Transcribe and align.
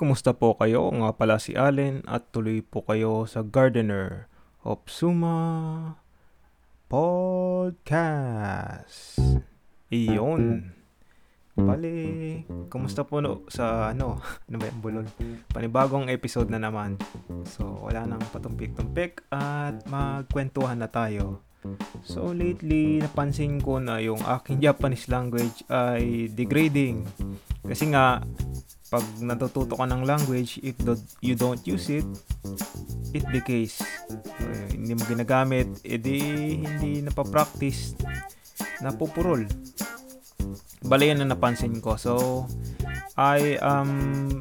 kumusta 0.00 0.32
po 0.32 0.56
kayo? 0.56 0.88
Nga 0.88 1.12
pala 1.12 1.36
si 1.36 1.52
Allen 1.52 2.00
at 2.08 2.32
tuloy 2.32 2.64
po 2.64 2.80
kayo 2.88 3.28
sa 3.28 3.44
Gardener 3.44 4.32
of 4.64 4.80
Suma 4.88 6.00
Podcast. 6.88 7.84
Iyon. 9.92 10.72
Bali, 11.52 12.40
kumusta 12.72 13.04
po 13.04 13.20
no, 13.20 13.44
sa 13.52 13.92
ano, 13.92 14.24
ano 14.48 14.56
ba 14.56 14.72
yung 14.72 14.80
bulol? 14.80 15.04
Panibagong 15.52 16.08
episode 16.08 16.48
na 16.48 16.56
naman. 16.56 16.96
So, 17.44 17.84
wala 17.84 18.08
nang 18.08 18.24
patumpik-tumpik 18.32 19.28
at 19.28 19.84
magkwentuhan 19.84 20.80
na 20.80 20.88
tayo. 20.88 21.44
So, 22.00 22.32
lately, 22.32 23.04
napansin 23.04 23.60
ko 23.60 23.76
na 23.76 24.00
yung 24.00 24.24
aking 24.24 24.64
Japanese 24.64 25.12
language 25.12 25.60
ay 25.68 26.32
degrading. 26.32 27.04
Kasi 27.68 27.92
nga, 27.92 28.24
pag 28.90 29.06
natututo 29.22 29.78
ka 29.78 29.86
ng 29.86 30.02
language, 30.02 30.58
if 30.66 30.74
do, 30.82 30.98
you 31.22 31.38
don't 31.38 31.62
use 31.62 31.86
it, 31.94 32.02
it 33.14 33.22
decays. 33.30 33.78
Uh, 34.10 34.66
hindi 34.74 34.98
mo 34.98 35.02
ginagamit, 35.06 35.70
edi 35.86 36.18
hindi 36.58 36.98
napapractice, 36.98 37.94
napupurol. 38.82 39.46
Bale 40.82 41.14
yan 41.14 41.22
na 41.22 41.38
napansin 41.38 41.78
ko. 41.78 41.94
So, 41.94 42.44
I 43.14 43.62
am 43.62 43.90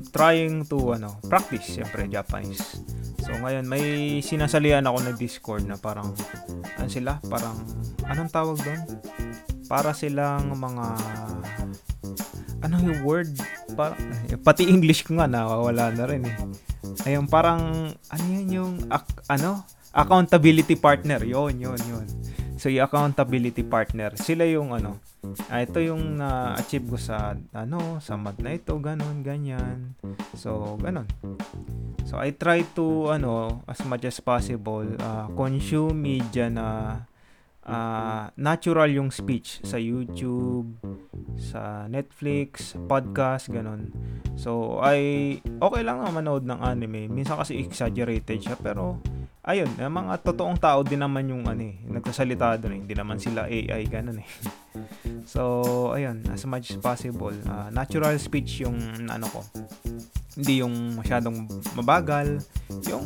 trying 0.09 0.65
to 0.73 0.97
ano, 0.97 1.21
practice, 1.29 1.77
syempre, 1.77 2.09
Japanese. 2.09 2.81
So, 3.21 3.37
ngayon, 3.37 3.69
may 3.69 4.17
sinasalihan 4.25 4.81
ako 4.89 4.97
na 5.05 5.13
Discord 5.13 5.69
na 5.69 5.77
parang, 5.77 6.09
ano 6.73 6.89
sila? 6.89 7.21
Parang, 7.29 7.53
anong 8.09 8.33
tawag 8.33 8.57
doon? 8.65 8.81
Para 9.69 9.93
silang 9.93 10.57
mga 10.57 10.85
ano 12.65 12.75
yung 12.83 13.05
word 13.05 13.31
para 13.79 13.95
pati 14.47 14.67
English 14.67 15.07
ko 15.07 15.15
nga 15.15 15.31
nawawala 15.31 15.95
na 15.95 16.03
rin 16.03 16.27
eh. 16.27 16.35
Ayun 17.07 17.31
parang 17.31 17.95
ano 18.11 18.25
yan 18.27 18.47
yung 18.51 18.73
ak- 18.91 19.23
ano? 19.31 19.63
Accountability 19.95 20.75
partner. 20.75 21.23
Yon 21.23 21.55
yon 21.63 21.79
yon 21.87 22.05
so 22.59 22.67
yung 22.67 22.83
accountability 22.83 23.63
partner 23.63 24.11
sila 24.19 24.43
yung 24.43 24.75
ano 24.75 24.99
ah, 25.47 25.63
ito 25.63 25.79
yung 25.79 26.19
na-achieve 26.19 26.91
ko 26.91 26.97
sa 26.99 27.31
ano 27.55 28.03
sa 28.03 28.19
math 28.19 28.43
na 28.43 28.51
ito 28.51 28.75
ganon 28.83 29.23
ganyan. 29.23 29.95
So 30.35 30.75
ganon 30.75 31.07
so 32.03 32.19
I 32.19 32.35
try 32.35 32.67
to 32.75 33.15
ano 33.15 33.63
as 33.63 33.79
much 33.87 34.03
as 34.03 34.19
possible 34.19 34.83
uh, 34.99 35.31
consume 35.39 35.95
media 35.95 36.51
na 36.51 36.67
uh, 37.63 38.27
natural 38.35 38.91
yung 38.91 39.07
speech 39.07 39.63
sa 39.63 39.79
YouTube, 39.79 40.67
sa 41.39 41.87
Netflix, 41.87 42.75
podcast, 42.85 43.49
ganun. 43.49 43.89
So, 44.35 44.79
ay 44.83 45.35
okay 45.39 45.81
lang 45.83 46.03
na 46.03 46.11
manood 46.11 46.43
ng 46.43 46.59
anime. 46.59 47.07
Minsan 47.07 47.39
kasi 47.39 47.59
exaggerated 47.59 48.39
siya, 48.39 48.55
pero 48.59 48.99
ayun, 49.43 49.71
mga 49.79 50.21
totoong 50.21 50.59
tao 50.59 50.85
din 50.85 51.01
naman 51.01 51.25
yung 51.31 51.47
ano 51.47 51.63
eh, 51.63 51.79
nagsasalita 51.87 52.59
doon, 52.61 52.85
hindi 52.85 52.93
naman 52.93 53.17
sila 53.17 53.49
AI 53.49 53.87
ganun 53.89 54.21
eh. 54.21 54.29
so, 55.33 55.41
ayun, 55.95 56.21
as 56.29 56.45
much 56.45 56.75
as 56.75 56.77
possible, 56.77 57.33
uh, 57.49 57.71
natural 57.73 58.13
speech 58.21 58.61
yung 58.61 58.77
ano 59.09 59.25
ko. 59.31 59.41
Hindi 60.39 60.61
yung 60.61 60.95
masyadong 60.95 61.49
mabagal, 61.75 62.39
yung 62.87 63.05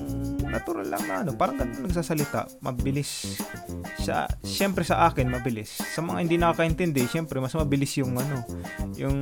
natural 0.54 0.86
lang 0.86 1.04
na 1.10 1.16
ano, 1.26 1.34
parang 1.34 1.58
ganun 1.58 1.90
nagsasalita, 1.90 2.62
mabilis. 2.62 3.42
Sa, 4.00 4.30
syempre 4.46 4.86
sa 4.86 5.10
akin, 5.10 5.26
mabilis. 5.28 5.74
Sa 5.74 6.06
mga 6.06 6.22
hindi 6.22 6.38
nakakaintindi, 6.38 7.10
syempre 7.10 7.42
mas 7.42 7.58
mabilis 7.58 7.98
yung 7.98 8.14
ano, 8.14 8.46
yung 8.94 9.18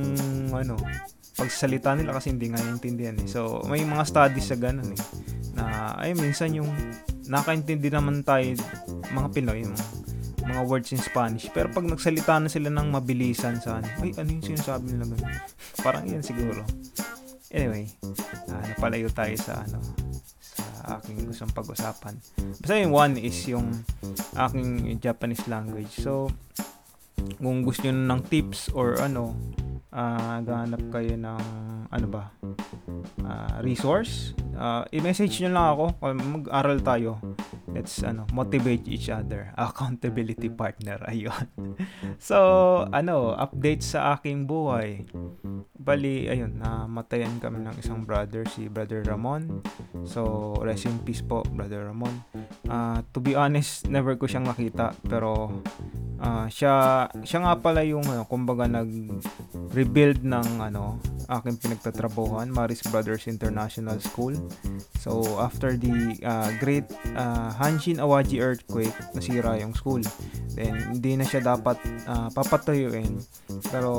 ano, 0.52 0.76
pagsalita 1.32 1.96
nila 1.96 2.12
kasi 2.12 2.30
hindi 2.30 2.52
nga 2.52 2.60
naiintindihan 2.60 3.16
eh. 3.16 3.28
So, 3.28 3.64
may 3.64 3.80
mga 3.82 4.04
studies 4.04 4.52
sa 4.52 4.56
ganun 4.60 4.92
eh. 4.92 5.00
Na, 5.56 5.96
ay, 5.96 6.12
minsan 6.12 6.52
yung 6.52 6.68
nakaintindi 7.26 7.88
naman 7.88 8.20
tayo, 8.20 8.52
mga 9.16 9.28
Pinoy, 9.32 9.64
yung 9.64 9.76
mga 10.44 10.62
words 10.68 10.92
in 10.92 11.00
Spanish. 11.00 11.48
Pero 11.50 11.72
pag 11.72 11.88
nagsalita 11.88 12.36
na 12.36 12.50
sila 12.52 12.68
ng 12.68 12.92
mabilisan 12.92 13.56
sa 13.62 13.80
ano, 13.80 13.88
ay, 14.04 14.12
ano 14.20 14.28
yung 14.28 14.44
sinasabi 14.44 14.92
nila 14.92 15.08
ganun? 15.08 15.32
Parang 15.84 16.04
yan 16.04 16.20
siguro. 16.20 16.62
Anyway, 17.52 17.88
uh, 18.48 18.62
napalayo 18.64 19.08
tayo 19.12 19.36
sa 19.36 19.60
ano, 19.60 19.80
aking 20.98 21.26
gustong 21.30 21.52
pag-usapan. 21.54 22.18
Basta 22.58 22.74
yung 22.78 22.94
one 22.94 23.14
is 23.18 23.38
yung 23.46 23.86
aking 24.34 24.98
Japanese 24.98 25.44
language. 25.46 25.92
So, 26.02 26.30
kung 27.38 27.62
gusto 27.62 27.86
nyo 27.86 27.94
ng 27.94 28.22
tips 28.26 28.70
or 28.74 28.98
ano, 28.98 29.34
uh, 29.92 30.40
gahanap 30.42 30.82
kayo 30.90 31.14
ng 31.14 31.40
ano 31.92 32.06
ba 32.08 32.32
uh, 33.24 33.56
resource. 33.60 34.32
Uh, 34.52 34.84
i-message 34.92 35.40
nyo 35.44 35.50
lang 35.52 35.66
ako. 35.76 35.84
Mag-aral 36.12 36.78
tayo. 36.80 37.20
Let's 37.72 38.04
ano 38.04 38.28
motivate 38.36 38.84
each 38.88 39.08
other. 39.08 39.52
Accountability 39.56 40.52
partner 40.52 41.00
ayun. 41.08 41.46
So 42.22 42.38
ano 42.94 43.34
update 43.34 43.82
sa 43.82 44.14
aking 44.16 44.46
buhay. 44.46 45.08
Bali 45.74 46.30
ayun 46.30 46.60
namatayan 46.60 47.42
kami 47.42 47.64
ng 47.66 47.74
isang 47.82 48.06
brother 48.06 48.46
si 48.46 48.70
brother 48.70 49.02
Ramon. 49.02 49.64
So 50.06 50.52
rest 50.62 50.86
in 50.86 51.00
peace 51.02 51.24
po 51.24 51.42
brother 51.50 51.90
Ramon. 51.90 52.22
Uh, 52.68 53.02
to 53.10 53.18
be 53.18 53.34
honest 53.34 53.90
never 53.90 54.14
ko 54.14 54.30
siyang 54.30 54.46
nakita 54.46 54.94
pero 55.08 55.50
uh, 56.22 56.46
siya 56.46 57.06
siya 57.26 57.38
nga 57.42 57.54
pala 57.58 57.82
yung 57.82 58.06
ano 58.06 58.22
kumbaga 58.24 58.70
nag 58.70 58.88
rebuild 59.74 60.22
ng 60.22 60.62
ano 60.62 60.96
aking 61.28 61.58
pinagtatrabuhan 61.58 62.50
Maris 62.50 62.82
Brothers 62.88 63.26
International 63.26 63.98
School. 64.00 64.34
So 64.98 65.38
after 65.38 65.76
the 65.76 66.18
uh, 66.22 66.50
great 66.58 66.86
uh, 67.14 67.52
Hanshin 67.54 67.98
Awaji 67.98 68.42
earthquake 68.42 68.94
nasira 69.14 69.58
yung 69.60 69.74
school. 69.74 70.02
Then 70.52 70.76
hindi 70.92 71.16
na 71.16 71.24
siya 71.24 71.42
dapat 71.42 71.78
uh, 72.06 72.28
papatuyuin. 72.32 73.20
Pero 73.70 73.92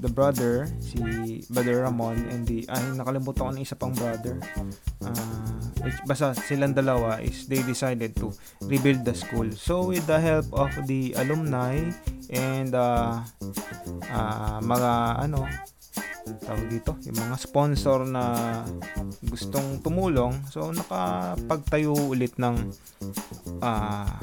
the 0.00 0.10
brother 0.10 0.68
si 0.80 1.40
brother 1.50 1.86
Ramon 1.86 2.18
and 2.30 2.44
the 2.44 2.66
ay 2.68 2.82
nakalimutan 2.96 3.40
ko 3.40 3.50
ng 3.54 3.62
isa 3.62 3.76
pang 3.76 3.94
brother. 3.94 4.38
Uh, 5.04 5.58
basta 6.08 6.32
silang 6.32 6.72
dalawa 6.72 7.20
is 7.20 7.44
they 7.48 7.60
decided 7.64 8.16
to 8.16 8.32
rebuild 8.64 9.04
the 9.04 9.12
school. 9.12 9.48
So 9.52 9.92
with 9.92 10.04
the 10.08 10.20
help 10.20 10.48
of 10.52 10.72
the 10.88 11.12
alumni 11.20 11.80
and 12.32 12.72
uh, 12.72 13.20
uh, 14.10 14.58
mga 14.64 14.92
ano 15.28 15.44
tawag 16.44 16.66
dito 16.72 16.96
yung 17.04 17.18
mga 17.20 17.36
sponsor 17.36 18.08
na 18.08 18.24
gustong 19.24 19.80
tumulong. 19.84 20.32
So 20.48 20.72
nakapagtayo 20.72 21.92
ulit 21.92 22.36
ng 22.40 22.56
uh, 23.60 24.18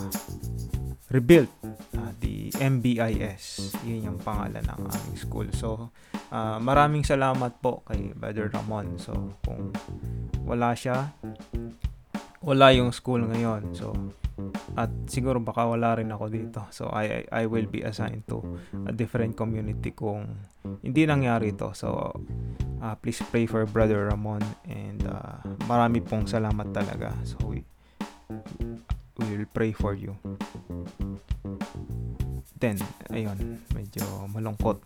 rebuild 1.12 1.52
uh, 1.98 2.12
the 2.24 2.50
MBIS 2.58 3.76
yun 3.84 4.14
yung 4.14 4.20
pangalan 4.22 4.64
ng 4.66 4.82
aming 4.88 5.20
school. 5.20 5.48
So 5.54 5.94
uh, 6.34 6.58
maraming 6.58 7.06
salamat 7.06 7.62
po 7.62 7.86
kay 7.86 8.14
Brother 8.18 8.50
Ramon. 8.50 8.98
So 8.98 9.38
kung 9.46 9.70
wala 10.46 10.74
siya 10.74 11.14
wala 12.42 12.74
yung 12.74 12.90
school 12.90 13.22
ngayon. 13.22 13.78
So 13.78 13.94
at 14.76 14.92
siguro 15.08 15.40
baka 15.44 15.68
wala 15.68 16.00
rin 16.00 16.12
ako 16.12 16.26
dito. 16.32 16.62
So 16.72 16.88
I, 16.92 17.28
I 17.32 17.44
will 17.48 17.68
be 17.68 17.84
assigned 17.84 18.28
to 18.32 18.44
a 18.88 18.94
different 18.96 19.36
community 19.36 19.92
kung 19.92 20.28
hindi 20.86 21.10
nangyari 21.10 21.58
ito 21.58 21.74
so 21.74 22.14
uh, 22.82 22.96
please 23.02 23.18
pray 23.34 23.50
for 23.50 23.66
brother 23.66 24.14
Ramon 24.14 24.46
and 24.70 25.02
uh, 25.06 25.42
marami 25.66 26.00
pong 26.02 26.26
salamat 26.26 26.70
talaga. 26.72 27.14
So 27.26 27.38
we, 27.46 27.66
we 29.20 29.26
will 29.26 29.50
pray 29.52 29.72
for 29.76 29.94
you. 29.94 30.16
Then 32.62 32.78
ayun 33.10 33.66
medyo 33.74 34.06
malungkot 34.30 34.86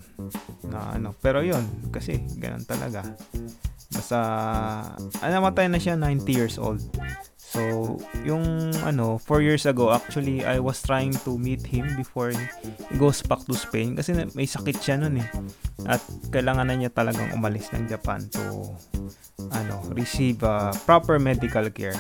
na 0.72 0.96
ano. 0.96 1.12
Pero 1.20 1.44
yun 1.44 1.92
kasi 1.92 2.24
ganun 2.40 2.64
talaga. 2.64 3.04
Basta 3.92 4.20
ah, 5.22 5.30
namatay 5.30 5.72
na 5.72 5.80
siya 5.80 5.96
90 5.96 6.26
years 6.32 6.56
old 6.60 6.82
So, 7.56 7.96
yung 8.28 8.76
ano, 8.84 9.16
4 9.16 9.40
years 9.40 9.64
ago, 9.64 9.88
actually, 9.96 10.44
I 10.44 10.60
was 10.60 10.84
trying 10.84 11.16
to 11.24 11.40
meet 11.40 11.64
him 11.64 11.88
before 11.96 12.36
he 12.36 12.44
goes 13.00 13.24
back 13.24 13.48
to 13.48 13.56
Spain 13.56 13.96
kasi 13.96 14.12
may 14.12 14.44
sakit 14.44 14.76
siya 14.76 15.00
nun 15.00 15.24
eh. 15.24 15.30
At 15.88 16.04
kailangan 16.36 16.68
na 16.68 16.76
niya 16.76 16.92
talagang 16.92 17.32
umalis 17.32 17.72
ng 17.72 17.88
Japan 17.88 18.28
to 18.36 18.76
ano, 19.56 19.80
receive 19.96 20.44
uh, 20.44 20.76
proper 20.84 21.16
medical 21.16 21.72
care. 21.72 21.96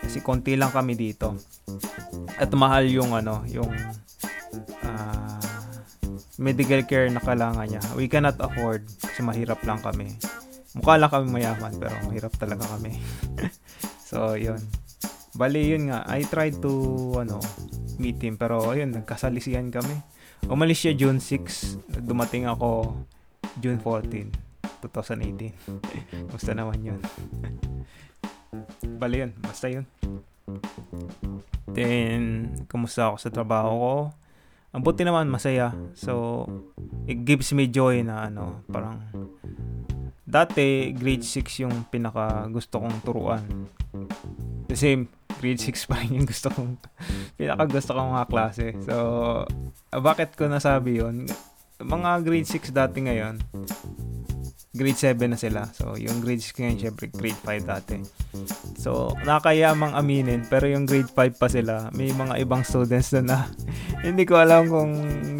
Kasi 0.00 0.24
konti 0.24 0.56
lang 0.56 0.72
kami 0.72 0.96
dito. 0.96 1.36
At 2.40 2.48
mahal 2.56 2.88
yung 2.88 3.12
ano, 3.12 3.44
yung 3.44 3.68
uh, 4.88 5.44
medical 6.40 6.80
care 6.88 7.12
na 7.12 7.20
kailangan 7.20 7.68
niya. 7.68 7.82
We 7.92 8.08
cannot 8.08 8.40
afford 8.40 8.88
kasi 9.04 9.20
mahirap 9.20 9.60
lang 9.68 9.84
kami. 9.84 10.16
Mukha 10.80 10.96
lang 10.96 11.12
kami 11.12 11.28
mayaman 11.28 11.76
pero 11.76 11.92
mahirap 12.08 12.32
talaga 12.40 12.64
kami. 12.72 12.96
so, 14.08 14.32
yun. 14.40 14.64
Bali, 15.34 15.74
yun 15.74 15.90
nga. 15.90 16.06
I 16.06 16.22
tried 16.22 16.62
to, 16.62 16.72
ano, 17.18 17.42
meet 17.98 18.22
him. 18.22 18.38
Pero, 18.38 18.70
ayun, 18.70 18.94
nagkasalisihan 18.94 19.66
kami. 19.70 19.98
Umalis 20.46 20.86
siya 20.86 20.94
June 20.94 21.18
6. 21.18 21.98
Dumating 22.06 22.46
ako 22.46 22.94
June 23.58 23.82
14. 23.82 24.30
2018. 24.84 25.54
Kumusta 26.30 26.52
naman 26.54 26.78
yun? 26.82 27.00
Bali 29.00 29.24
yun, 29.24 29.32
basta 29.40 29.66
yun. 29.66 29.88
Then, 31.74 32.22
kumusta 32.70 33.10
ako 33.10 33.16
sa 33.18 33.32
trabaho 33.32 33.70
ko? 33.74 33.94
Ang 34.74 34.82
buti 34.82 35.02
naman, 35.02 35.26
masaya. 35.26 35.74
So, 35.94 36.46
it 37.06 37.26
gives 37.26 37.50
me 37.54 37.66
joy 37.66 38.02
na 38.06 38.26
ano, 38.30 38.62
parang 38.70 39.02
dati 40.22 40.90
grade 40.94 41.22
6 41.22 41.62
yung 41.62 41.74
pinaka 41.90 42.46
gusto 42.50 42.82
kong 42.82 42.98
turuan. 43.06 43.42
The 44.66 44.74
same, 44.74 45.10
grade 45.44 45.60
6 45.60 45.84
pa 45.92 46.00
yung 46.08 46.24
gusto 46.24 46.48
kong 46.48 46.80
pinaka 47.36 47.68
gusto 47.68 47.92
kong 47.92 48.16
mga 48.16 48.28
klase. 48.32 48.66
So, 48.80 48.96
bakit 49.92 50.32
ko 50.40 50.48
nasabi 50.48 51.04
yon 51.04 51.28
Mga 51.84 52.24
grade 52.24 52.48
6 52.48 52.72
dati 52.72 53.04
ngayon, 53.04 53.44
grade 54.74 54.96
7 54.96 55.30
na 55.30 55.36
sila. 55.36 55.68
So, 55.70 56.00
yung 56.00 56.24
grade 56.24 56.40
6 56.40 56.56
ngayon, 56.58 56.78
syempre, 56.80 57.06
grade 57.12 57.38
5 57.44 57.68
dati. 57.68 58.00
So, 58.80 59.12
nakakayamang 59.22 59.92
aminin, 59.92 60.48
pero 60.48 60.64
yung 60.64 60.88
grade 60.88 61.12
5 61.12 61.36
pa 61.36 61.46
sila, 61.46 61.92
may 61.92 62.10
mga 62.10 62.40
ibang 62.40 62.64
students 62.64 63.14
na 63.14 63.22
na 63.22 63.38
hindi 64.06 64.24
ko 64.24 64.40
alam 64.40 64.66
kung 64.66 64.92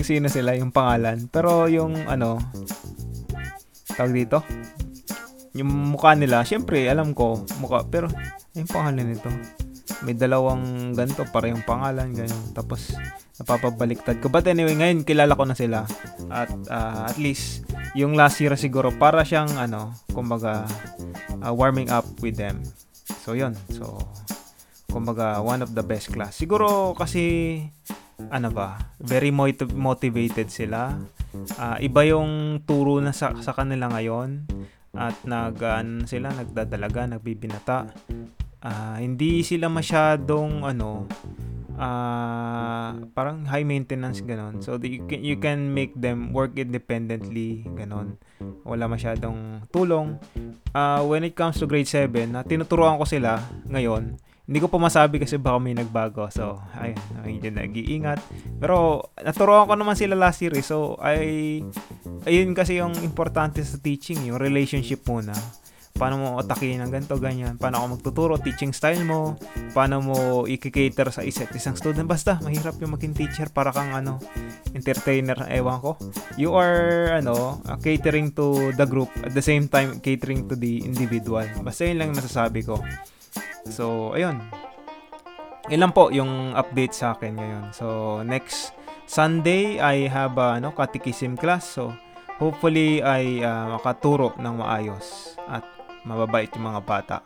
sino 0.05 0.31
sila, 0.31 0.55
yung 0.55 0.71
pangalan. 0.71 1.27
Pero 1.33 1.67
yung, 1.67 1.97
ano, 2.07 2.39
tawag 3.97 4.15
dito, 4.15 4.45
yung 5.55 5.71
mukha 5.95 6.15
nila, 6.15 6.47
syempre, 6.47 6.87
alam 6.87 7.11
ko, 7.11 7.43
mukha, 7.59 7.83
pero, 7.87 8.07
yung 8.55 8.71
pangalan 8.71 9.19
nito, 9.19 9.31
may 10.05 10.15
dalawang 10.15 10.93
ganito, 10.93 11.25
para 11.33 11.49
yung 11.49 11.65
pangalan, 11.65 12.13
ganyan. 12.13 12.45
Tapos, 12.53 12.95
napapabaliktad 13.41 14.23
ko. 14.23 14.31
But 14.31 14.47
anyway, 14.47 14.79
ngayon 14.79 15.03
kilala 15.03 15.35
ko 15.35 15.45
na 15.47 15.59
sila. 15.59 15.83
At 16.31 16.51
uh, 16.71 17.11
at 17.11 17.19
least 17.19 17.67
yung 17.99 18.15
last 18.15 18.39
year 18.39 18.55
siguro 18.55 18.95
para 18.95 19.27
siyang 19.27 19.51
ano, 19.59 19.91
kumbaga 20.15 20.67
uh, 21.43 21.51
warming 21.51 21.91
up 21.91 22.07
with 22.23 22.39
them. 22.39 22.63
So 23.27 23.35
yun. 23.35 23.59
So 23.75 23.99
kumbaga 24.91 25.43
one 25.43 25.67
of 25.67 25.75
the 25.75 25.83
best 25.83 26.15
class. 26.15 26.39
Siguro 26.39 26.95
kasi 26.95 27.59
ano 28.31 28.55
ba, 28.55 28.79
very 29.03 29.35
motiv- 29.35 29.75
motivated 29.75 30.47
sila. 30.55 30.95
Uh, 31.59 31.77
iba 31.83 32.07
yung 32.07 32.63
turo 32.63 33.03
na 33.03 33.11
sa, 33.11 33.35
sa 33.43 33.51
kanila 33.51 33.91
ngayon 33.91 34.47
at 34.95 35.19
nag 35.27 35.59
uh, 35.59 35.83
sila 36.07 36.31
nagdadalaga, 36.31 37.11
nagbibinata. 37.11 37.91
Uh, 38.65 38.97
hindi 38.97 39.45
sila 39.45 39.69
masyadong 39.69 40.65
ano 40.65 41.05
uh, 41.79 42.91
parang 43.13 43.47
high 43.47 43.67
maintenance 43.67 44.23
ganon. 44.23 44.63
So 44.63 44.79
you 44.81 45.05
can 45.07 45.21
you 45.23 45.37
can 45.39 45.71
make 45.75 45.95
them 45.95 46.33
work 46.33 46.57
independently 46.59 47.67
ganon. 47.75 48.19
Wala 48.65 48.87
masyadong 48.89 49.69
tulong. 49.71 50.19
Uh, 50.75 51.05
when 51.07 51.23
it 51.23 51.37
comes 51.39 51.59
to 51.61 51.69
grade 51.69 51.87
7, 51.87 52.11
na 52.31 52.43
tinuturuan 52.43 52.99
ko 52.99 53.07
sila 53.07 53.39
ngayon. 53.69 54.19
Hindi 54.45 54.61
ko 54.61 54.69
pa 54.69 54.77
masabi 54.77 55.17
kasi 55.17 55.41
baka 55.41 55.57
may 55.57 55.73
nagbago. 55.73 56.29
So, 56.29 56.61
ayun, 56.77 57.01
medyo 57.25 57.49
nag-iingat. 57.49 58.21
Pero, 58.61 59.09
naturuan 59.25 59.65
ko 59.65 59.73
naman 59.73 59.97
sila 59.97 60.13
last 60.13 60.45
year 60.45 60.53
eh. 60.53 60.61
So, 60.61 61.01
ay, 61.01 61.65
ayun 62.29 62.53
kasi 62.53 62.77
yung 62.77 62.93
importante 63.01 63.65
sa 63.65 63.81
teaching, 63.81 64.29
yung 64.29 64.37
relationship 64.37 65.01
muna 65.09 65.33
paano 65.95 66.19
mo 66.19 66.29
atakin 66.43 66.83
ng 66.83 66.91
ganito, 66.91 67.15
ganyan, 67.23 67.55
paano 67.55 67.79
ako 67.79 67.87
magtuturo, 67.99 68.35
teaching 68.43 68.75
style 68.75 69.07
mo, 69.07 69.39
paano 69.71 70.03
mo 70.03 70.17
i-cater 70.43 71.15
sa 71.15 71.23
isa't 71.23 71.55
isang 71.55 71.79
student. 71.79 72.11
Basta, 72.11 72.43
mahirap 72.43 72.83
yung 72.83 72.99
maging 72.99 73.15
teacher 73.15 73.47
para 73.55 73.71
kang 73.71 73.95
ano, 73.95 74.19
entertainer, 74.75 75.39
ewan 75.47 75.79
ko. 75.79 75.95
You 76.35 76.59
are, 76.59 77.15
ano, 77.23 77.63
uh, 77.63 77.79
catering 77.79 78.35
to 78.35 78.75
the 78.75 78.87
group 78.91 79.11
at 79.23 79.39
the 79.39 79.45
same 79.45 79.71
time 79.71 80.03
catering 80.03 80.51
to 80.51 80.59
the 80.59 80.83
individual. 80.83 81.47
Basta 81.63 81.87
yun 81.87 82.03
lang 82.03 82.11
masasabi 82.11 82.67
ko. 82.67 82.83
So, 83.71 84.13
ayun. 84.19 84.43
Ilan 85.71 85.95
po 85.95 86.11
yung 86.11 86.59
update 86.59 86.93
sa 86.93 87.15
akin 87.15 87.39
ngayon. 87.39 87.65
So, 87.71 88.19
next 88.27 88.75
Sunday, 89.07 89.79
I 89.79 90.11
have 90.11 90.35
a 90.43 90.59
ano, 90.59 90.75
catechism 90.75 91.39
class. 91.39 91.71
So, 91.71 91.95
hopefully 92.43 92.99
ay 92.99 93.47
uh, 93.47 93.79
makaturo 93.79 94.35
ng 94.43 94.55
maayos. 94.59 95.39
At 95.47 95.74
mababait 96.05 96.49
yung 96.57 96.71
mga 96.71 96.81
bata. 96.85 97.19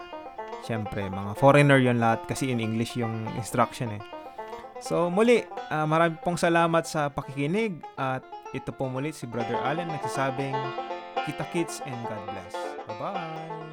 Siyempre, 0.67 1.07
mga 1.07 1.39
foreigner 1.39 1.79
yon 1.79 2.03
lahat 2.03 2.27
kasi 2.27 2.51
in 2.51 2.59
English 2.59 2.99
yung 2.99 3.27
instruction 3.39 3.95
eh. 3.95 4.03
So 4.79 5.11
muli, 5.11 5.43
uh, 5.71 5.87
marami 5.87 6.19
pong 6.23 6.39
salamat 6.39 6.87
sa 6.87 7.11
pakikinig 7.11 7.83
at 7.99 8.23
ito 8.55 8.71
po 8.71 8.87
muli 8.87 9.11
si 9.11 9.27
Brother 9.27 9.59
Allen 9.67 9.91
nagsasabing 9.91 10.55
kita 11.27 11.45
kids 11.51 11.83
and 11.85 11.99
God 12.07 12.23
bless. 12.31 12.55
Bye-bye! 12.89 13.68